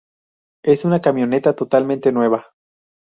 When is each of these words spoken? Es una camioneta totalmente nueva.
Es 0.63 0.83
una 0.83 0.99
camioneta 0.99 1.55
totalmente 1.55 2.11
nueva. 2.11 2.47